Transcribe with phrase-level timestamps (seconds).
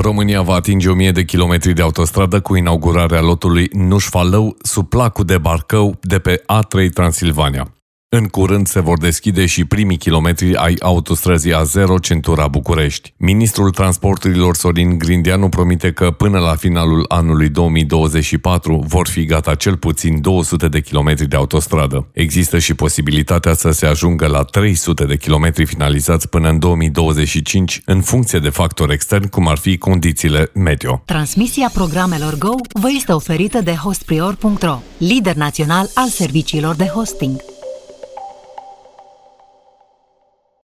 [0.00, 5.38] România va atinge 1000 de kilometri de autostradă cu inaugurarea lotului Nușfalău sub placul de
[5.38, 7.77] Barcău de pe A3 Transilvania.
[8.10, 13.14] În curând se vor deschide și primii kilometri ai autostrăzii A0 centura București.
[13.16, 19.76] Ministrul Transporturilor Sorin Grindeanu promite că până la finalul anului 2024 vor fi gata cel
[19.76, 22.06] puțin 200 de kilometri de autostradă.
[22.12, 28.00] Există și posibilitatea să se ajungă la 300 de kilometri finalizați până în 2025 în
[28.00, 31.02] funcție de factori externi cum ar fi condițiile meteo.
[31.04, 37.40] Transmisia programelor Go vă este oferită de hostprior.ro, lider național al serviciilor de hosting.